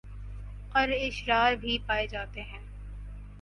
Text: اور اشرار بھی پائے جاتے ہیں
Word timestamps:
اور 0.71 0.89
اشرار 0.97 1.53
بھی 1.55 1.77
پائے 1.87 2.07
جاتے 2.07 2.41
ہیں 2.43 2.59